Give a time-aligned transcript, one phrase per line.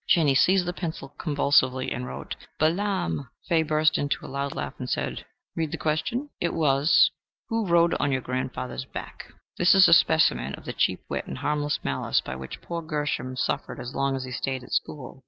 [0.07, 4.89] Chaney seized the pencil convulsively and wrote, "Balaam!" Fay burst into a loud laugh and
[4.89, 7.11] said, "Read the question?" It was,
[7.49, 11.37] "Who rode on your grandfather's back?" This is a specimen of the cheap wit and
[11.37, 15.19] harmless malice by which poor Gershom suffered as long as he stayed at school.